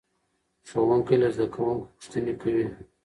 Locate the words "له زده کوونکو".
1.21-1.89